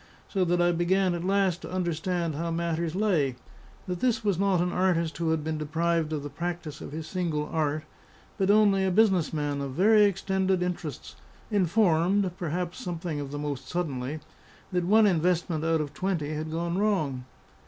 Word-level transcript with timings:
So 0.27 0.43
that 0.45 0.59
I 0.59 0.71
began 0.71 1.13
at 1.13 1.23
last 1.23 1.61
to 1.61 1.71
understand 1.71 2.33
how 2.33 2.49
matters 2.49 2.95
lay: 2.95 3.35
that 3.87 3.99
this 3.99 4.23
was 4.23 4.39
not 4.39 4.59
an 4.59 4.71
artist 4.71 5.15
who 5.19 5.29
had 5.29 5.43
been 5.43 5.59
deprived 5.59 6.11
of 6.11 6.23
the 6.23 6.27
practice 6.31 6.81
of 6.81 6.91
his 6.91 7.05
single 7.05 7.45
art; 7.45 7.83
but 8.39 8.49
only 8.49 8.83
a 8.83 8.89
business 8.89 9.31
man 9.31 9.61
of 9.61 9.73
very 9.73 10.05
extended 10.05 10.63
interests, 10.63 11.17
informed 11.51 12.31
(perhaps 12.39 12.79
something 12.79 13.19
of 13.19 13.29
the 13.29 13.37
most 13.37 13.67
suddenly) 13.69 14.19
that 14.71 14.85
one 14.85 15.05
investment 15.05 15.63
out 15.63 15.81
of 15.81 15.93
twenty 15.93 16.33
had 16.33 16.49
gone 16.49 16.79
wrong. 16.79 17.25